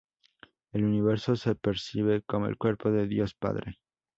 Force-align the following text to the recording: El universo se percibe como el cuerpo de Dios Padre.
El 0.73 0.83
universo 0.83 1.35
se 1.35 1.53
percibe 1.53 2.23
como 2.23 2.47
el 2.47 2.57
cuerpo 2.57 2.89
de 2.89 3.05
Dios 3.05 3.35
Padre. 3.35 3.77